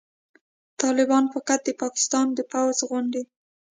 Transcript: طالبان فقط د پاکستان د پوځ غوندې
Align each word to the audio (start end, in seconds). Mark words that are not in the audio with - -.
طالبان 0.81 1.23
فقط 1.33 1.59
د 1.65 1.69
پاکستان 1.81 2.25
د 2.33 2.39
پوځ 2.51 2.77
غوندې 2.87 3.23